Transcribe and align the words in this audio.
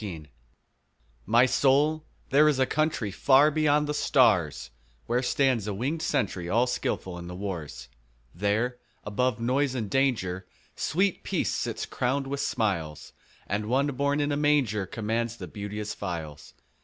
Peace 0.01 0.25
MY 1.27 1.45
soul, 1.45 2.05
there 2.31 2.47
is 2.49 2.57
a 2.57 2.65
country 2.65 3.11
Far 3.11 3.51
beyond 3.51 3.85
the 3.85 3.93
stars, 3.93 4.71
Where 5.05 5.21
stands 5.21 5.67
a 5.67 5.73
wingèd 5.73 6.01
sentry 6.01 6.49
All 6.49 6.65
skilful 6.65 7.19
in 7.19 7.27
the 7.27 7.35
wars: 7.35 7.87
There, 8.33 8.79
above 9.03 9.39
noise 9.39 9.75
and 9.75 9.91
danger, 9.91 10.47
5 10.69 10.71
Sweet 10.81 11.23
Peace 11.23 11.51
sits 11.53 11.85
crown'd 11.85 12.25
with 12.25 12.39
smiles, 12.39 13.13
And 13.45 13.67
One 13.67 13.85
born 13.89 14.19
in 14.19 14.31
a 14.31 14.37
manger 14.37 14.87
Commands 14.87 15.37
the 15.37 15.45
beauteous 15.47 15.93
files. 15.93 16.55